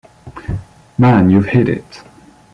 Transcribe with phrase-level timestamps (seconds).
[0.97, 2.01] Man, you've hit it!